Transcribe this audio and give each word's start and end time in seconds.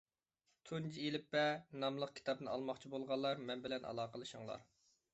«تۇنجى 0.69 1.03
ئېلىپبە» 1.07 1.43
ناملىق 1.85 2.15
كىتابنى 2.21 2.51
ئالماقچى 2.57 2.93
بولغانلار 2.97 3.47
مەن 3.51 3.67
بىلەن 3.67 3.91
ئالاقىلىشىڭلار. 3.93 4.71